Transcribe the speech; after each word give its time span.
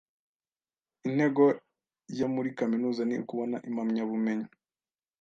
Intego 1.07 1.43
ya 2.19 2.27
muri 2.33 2.49
kaminuza 2.59 3.01
ni 3.05 3.15
ukubona 3.23 3.57
impamyabumenyi. 3.67 4.47